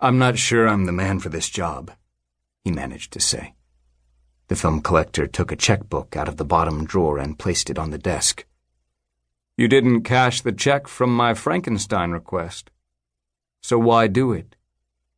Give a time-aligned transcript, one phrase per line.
[0.00, 1.90] I'm not sure I'm the man for this job,
[2.62, 3.54] he managed to say.
[4.46, 7.90] The film collector took a checkbook out of the bottom drawer and placed it on
[7.90, 8.46] the desk.
[9.56, 12.70] You didn't cash the check from my Frankenstein request.
[13.60, 14.54] So why do it?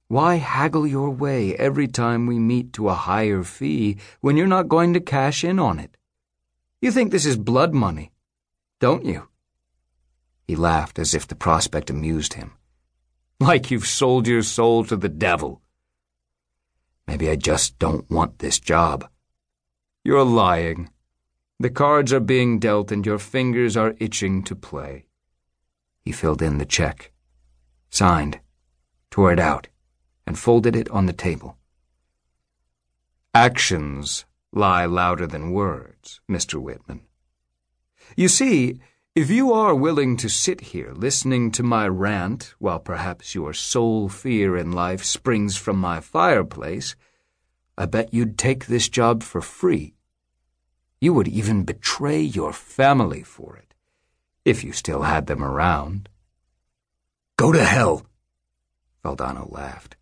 [0.08, 4.68] Why haggle your way every time we meet to a higher fee when you're not
[4.68, 5.98] going to cash in on it?
[6.80, 8.12] You think this is blood money,
[8.78, 9.28] don't you?
[10.48, 12.52] He laughed as if the prospect amused him.
[13.48, 15.62] Like you've sold your soul to the devil.
[17.06, 19.08] Maybe I just don't want this job.
[20.04, 20.90] You're lying.
[21.58, 25.06] The cards are being dealt and your fingers are itching to play.
[26.02, 27.12] He filled in the check,
[27.88, 28.40] signed,
[29.10, 29.68] tore it out,
[30.26, 31.56] and folded it on the table.
[33.32, 36.60] Actions lie louder than words, Mr.
[36.60, 37.00] Whitman.
[38.16, 38.80] You see,
[39.16, 44.08] if you are willing to sit here listening to my rant while perhaps your sole
[44.08, 46.94] fear in life springs from my fireplace,
[47.76, 49.94] I bet you'd take this job for free.
[51.00, 53.74] You would even betray your family for it,
[54.44, 56.08] if you still had them around.
[57.36, 58.06] Go to hell,
[59.04, 59.96] Valdano laughed.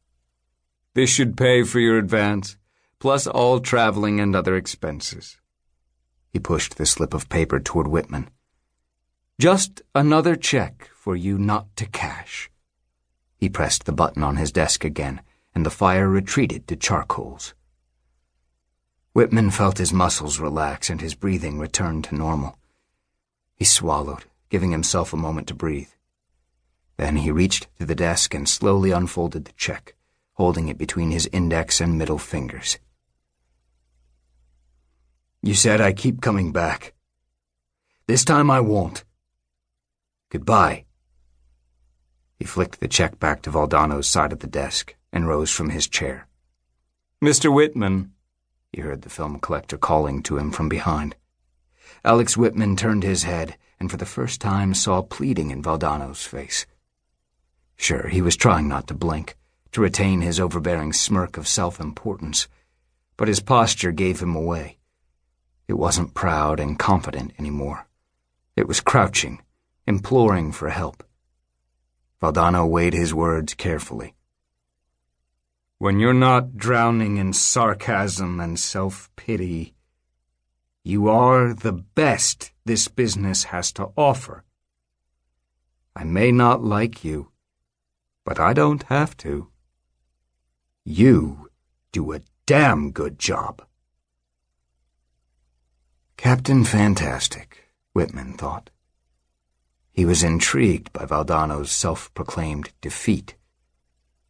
[0.92, 2.58] This should pay for your advance,
[2.98, 5.38] plus all traveling and other expenses.
[6.28, 8.28] He pushed the slip of paper toward Whitman.
[9.41, 12.50] Just another check for you not to cash.
[13.36, 15.20] He pressed the button on his desk again,
[15.55, 17.55] and the fire retreated to charcoals.
[19.12, 22.58] Whitman felt his muscles relax and his breathing return to normal.
[23.55, 25.91] He swallowed, giving himself a moment to breathe.
[26.97, 29.95] Then he reached to the desk and slowly unfolded the check,
[30.33, 32.78] holding it between his index and middle fingers.
[35.45, 36.92] You said I keep coming back.
[38.08, 39.05] This time I won't.
[40.30, 40.84] Goodbye.
[42.38, 45.88] He flicked the check back to Valdano's side of the desk and rose from his
[45.88, 46.26] chair.
[47.24, 47.52] Mr.
[47.52, 48.12] Whitman,
[48.70, 51.16] he heard the film collector calling to him from behind.
[52.04, 56.67] Alex Whitman turned his head and for the first time saw pleading in Valdano's face.
[57.77, 59.34] Sure, he was trying not to blink,
[59.72, 62.48] to retain his overbearing smirk of self-importance,
[63.17, 64.77] but his posture gave him away.
[65.68, 67.86] It wasn't proud and confident anymore.
[68.56, 69.40] It was crouching
[69.88, 71.02] imploring for help.
[72.20, 74.14] Valdano weighed his words carefully.
[75.78, 79.74] When you're not drowning in sarcasm and self-pity,
[80.84, 84.44] you are the best this business has to offer.
[85.96, 87.32] I may not like you,
[88.26, 89.48] but I don't have to.
[90.84, 91.48] You
[91.92, 93.62] do a damn good job.
[96.18, 98.68] Captain Fantastic, Whitman thought.
[99.98, 103.35] He was intrigued by Valdano's self-proclaimed defeat.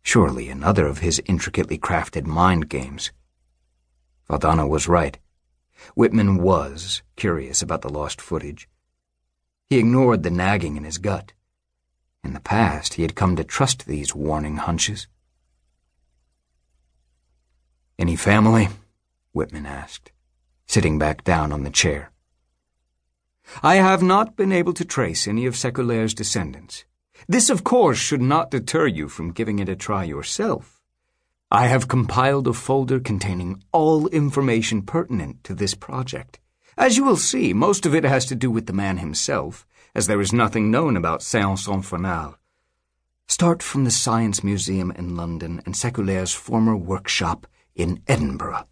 [0.00, 3.12] Surely another of his intricately crafted mind games.
[4.30, 5.18] Valdano was right.
[5.94, 8.66] Whitman was curious about the lost footage.
[9.68, 11.34] He ignored the nagging in his gut.
[12.24, 15.06] In the past, he had come to trust these warning hunches.
[17.98, 18.68] Any family?
[19.34, 20.12] Whitman asked,
[20.66, 22.10] sitting back down on the chair.
[23.62, 26.84] I have not been able to trace any of Sekuler's descendants.
[27.26, 30.80] This, of course, should not deter you from giving it a try yourself.
[31.50, 36.38] I have compiled a folder containing all information pertinent to this project.
[36.76, 40.06] As you will see, most of it has to do with the man himself, as
[40.06, 42.36] there is nothing known about Séance Infernale.
[43.26, 48.66] Start from the Science Museum in London and Sekuler's former workshop in Edinburgh.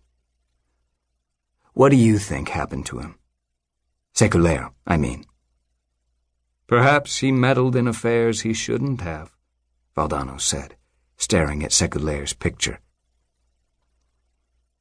[1.72, 3.18] What do you think happened to him?
[4.16, 5.26] Sekuler, I mean.
[6.66, 9.30] Perhaps he meddled in affairs he shouldn't have,
[9.94, 10.74] Valdano said,
[11.18, 12.80] staring at Sekuler's picture.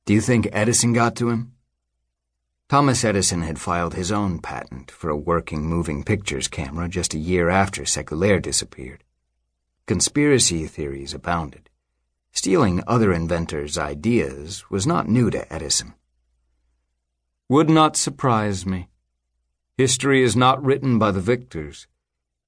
[0.06, 1.52] Do you think Edison got to him?
[2.70, 7.20] Thomas Edison had filed his own patent for a working moving pictures camera just a
[7.20, 9.04] year after Sekuler disappeared.
[9.86, 11.70] Conspiracy theories abounded.
[12.32, 15.94] Stealing other inventors' ideas was not new to Edison.
[17.50, 18.88] Would not surprise me.
[19.78, 21.86] History is not written by the victors.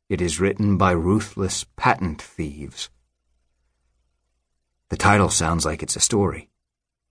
[0.07, 2.89] It is written by ruthless patent thieves.
[4.87, 6.47] The title sounds like it's a story.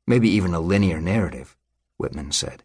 [0.06, 1.54] Maybe even a linear narrative,
[1.98, 2.64] Whitman said.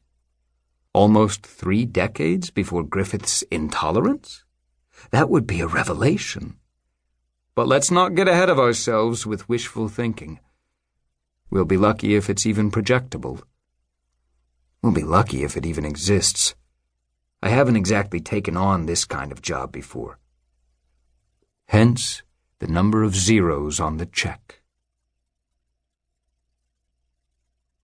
[0.94, 4.46] Almost three decades before Griffith's intolerance?
[5.10, 6.56] That would be a revelation.
[7.54, 10.40] But let's not get ahead of ourselves with wishful thinking.
[11.50, 13.42] We'll be lucky if it's even projectable.
[14.82, 16.56] We'll be lucky if it even exists.
[17.44, 20.20] I haven't exactly taken on this kind of job before.
[21.68, 22.22] Hence,
[22.60, 24.61] the number of zeros on the check.